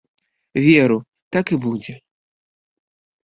[0.67, 0.95] Веру,
[1.37, 1.95] так і будзе.